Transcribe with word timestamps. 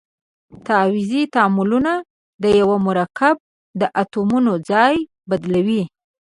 تعویضي 0.67 1.21
تعاملونه 1.33 1.93
د 2.43 2.45
یوه 2.59 2.77
مرکب 2.87 3.35
د 3.79 3.81
اتومونو 4.01 4.53
ځای 4.69 4.93
بدلوي. 5.29 5.83